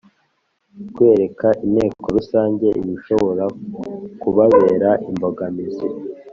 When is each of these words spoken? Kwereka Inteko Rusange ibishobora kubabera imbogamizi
Kwereka 0.93 1.47
Inteko 1.65 2.05
Rusange 2.17 2.67
ibishobora 2.81 3.45
kubabera 4.21 4.89
imbogamizi 5.09 5.87